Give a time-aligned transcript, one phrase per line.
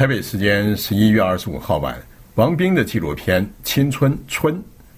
[0.00, 1.94] 台北时间十一月二十五号晚，
[2.36, 4.54] 王冰的纪录片《青春春》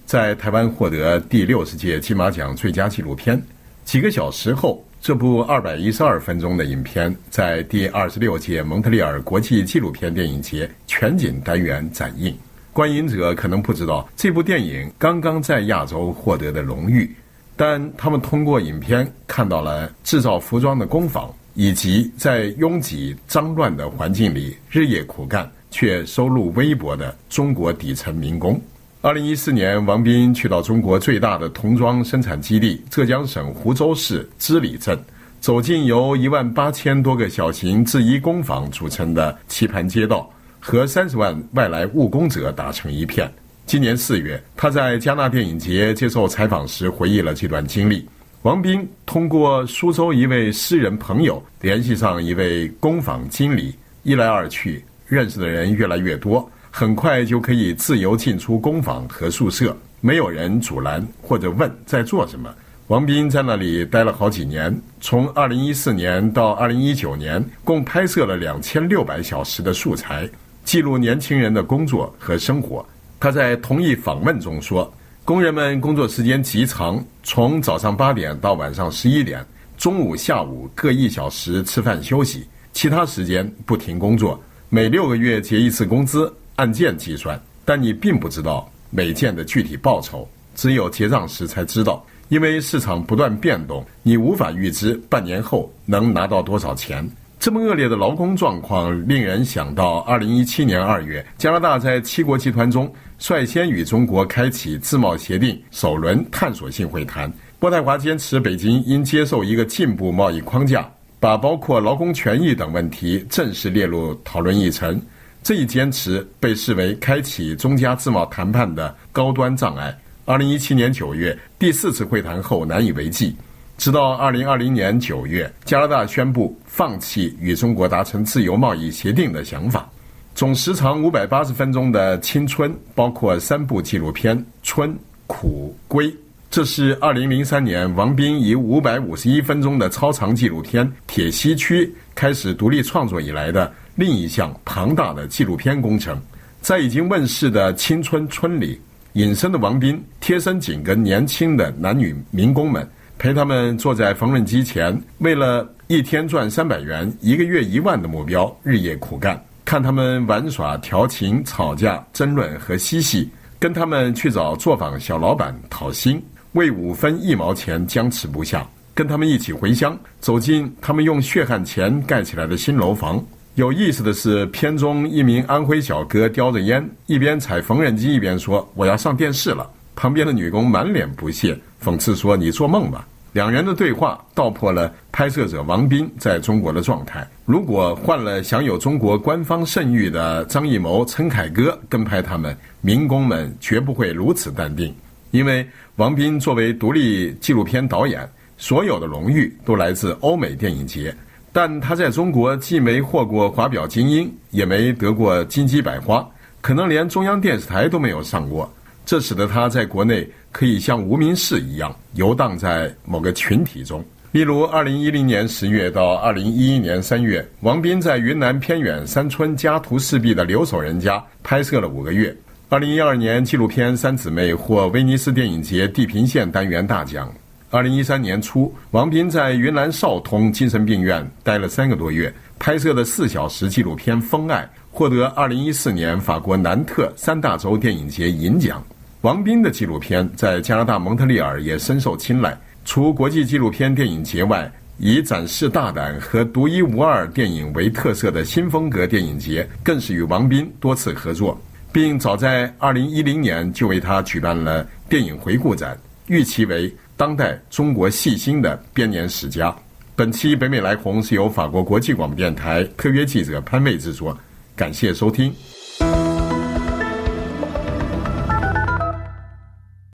[0.06, 3.42] 在台湾获得第六十届金马奖最佳纪录片。
[3.84, 12.32] 几个小时后，这部二百一十二分钟的影片在第二十六届蒙特利尔国际纪录片电影节全景单元展映。
[12.72, 17.12] 观影者可能不知道，这部电影刚刚在亚洲获得的荣誉，
[17.56, 21.28] 但他们通过影片看到了制造服装的工坊。
[21.54, 28.60] 以及在拥挤脏乱的环境里日夜苦干却收入微薄的中国底层民工。
[29.00, 34.96] 二零一四年，王斌去到中国最大的童装生产基地浙江省湖州市织里镇，
[35.40, 43.28] 走进由一万八千多个小型制衣工坊组成的棋盘街道，和三十万外来务工者打成一片。
[43.66, 48.06] 今年四月，他在加纳电影节接受采访时回忆了这段经历。
[48.42, 62.52] 王斌通过苏州一位诗人朋友联系上一位工坊经理，一来二去，认识的人越来越多，很快就可以自由进出工坊和宿舍，没有人阻拦或者问在做什么。
[62.88, 70.28] 王斌在那里待了好几年，从2014年到2019年，共拍摄了2600小时的素材，
[70.64, 72.84] 记录年轻人的工作和生活。
[73.20, 74.92] 他在同一访问中说。
[75.24, 79.46] 工人们工作时间极长，从早上八点到晚上十一点，
[79.78, 84.42] 中午、下午各一小时吃饭休息，其他时间不停工作。
[84.68, 92.04] 每六个月结一次工资，按件计算，但你并不知道每件的具体报酬，只有结账时才知道。
[92.28, 97.08] 因为市场不断变动，你无法预知半年后能拿到多少钱。
[97.42, 107.28] 这么恶劣的劳工状况，令人想到2017年2月，加拿大在七国集团中率先与中国开启自贸协定首轮探索性会谈。
[107.58, 115.02] 渥太华坚持北京应接受一个进步贸易框架，把包括劳工权益等问题正式列入讨论议程。
[115.42, 119.92] 这一坚持被视为开启中加自贸谈判的高端障碍。
[120.26, 123.34] 2017年9月，第四次会谈后难以为继。
[123.82, 129.90] 直到二零二零年九月，加拿大宣布放弃与中国达成自由贸易协定的想法。
[130.36, 134.88] 总时长五百八十分钟的《青春》包括三部纪录片《春》
[135.26, 136.06] 《苦》《归》。
[136.48, 146.16] 这是二零零三年王斌以五百五十一分钟的超长纪录片《铁西区》开始独立创作以来的另一项庞大的纪录片工程。
[146.60, 148.80] 在已经问世的《青春春》里，
[149.14, 152.88] 隐身的王斌贴身紧跟年轻的男女民工们。
[153.18, 159.40] 陪他们坐在缝纫机前，为了一天赚三百元、一个月一万的目标，日夜苦干。
[159.64, 166.20] 看他们玩耍、调情、吵架、争论和嬉戏，跟他们去找作坊小老板讨薪，
[166.52, 168.66] 为五分一毛钱僵持不下。
[168.94, 173.24] 跟他们一起回乡，走进他们用血汗钱盖起来的新楼房。
[173.54, 187.26] 有意思的是，片中一名安徽小哥叼着烟，一边踩缝纫机，一边说：“我要上电视了。”旁边的女工满脸不屑，讽刺说：“你做梦吧！”两人的对话道破了拍摄者王斌在中国的状态。
[187.46, 194.94] 如果换了享有中国官方盛誉的张艺谋、陈凯歌跟拍他们，民工们绝不会如此淡定。
[195.30, 195.66] 因为
[195.96, 201.14] 王斌作为独立纪录片导演，所有的荣誉都来自欧美电影节，
[201.54, 206.26] 但他在中国既没获过华表精英，也没得过金鸡百花，
[206.60, 208.70] 可能连中央电视台都没有上过。
[209.12, 214.02] 这使得他在国内可以像无名氏一样游荡在某个群体中。
[214.30, 222.34] 例如，二零一零年十月到二零一一年三月，王斌在云南偏远山村家徒四壁的留守人家拍摄了五个月。
[222.70, 227.30] 二零一二年，纪录片《三姊妹》获威尼斯电影节地平线单元大奖。
[227.68, 238.82] 二零一三年初，王斌在云南昭通精神病院待了三个多月，拍摄的四小时纪录片《疯爱》获得二零一四年法国南特三大洲电影节银奖。
[239.22, 242.58] 王斌的纪录片在加拿大蒙特利尔也深受青睐。
[242.84, 251.56] 除国际纪录片电影节外，以展示大胆和独一无二电影为特色的新风格电影节，更是与王斌多次合作，
[251.92, 255.96] 并早在2010年就为他举办了电影回顾展，
[256.26, 259.72] 誉其为当代中国细心的编年史家。
[260.16, 264.36] 本期北美来鸿是由法国国际广播电台特约记者潘妹制作，
[264.74, 265.54] 感谢收听。